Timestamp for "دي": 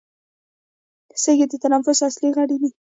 2.61-2.69